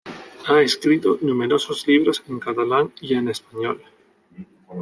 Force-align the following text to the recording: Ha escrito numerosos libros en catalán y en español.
Ha 0.47 0.61
escrito 0.63 1.19
numerosos 1.21 1.87
libros 1.87 2.23
en 2.27 2.39
catalán 2.39 2.91
y 3.01 3.13
en 3.13 3.27
español. 3.27 3.83